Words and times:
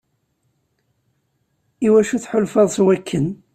Iwacu 1.87 2.17
tḥulfaḍ 2.23 2.67
s 2.75 2.77
wakken? 2.85 3.27